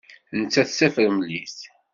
Nettat 0.39 0.67
d 0.71 0.75
tafremlit. 0.77 1.57